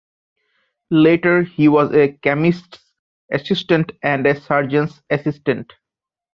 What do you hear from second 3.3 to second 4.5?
assistant and a